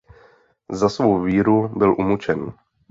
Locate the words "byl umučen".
1.67-2.53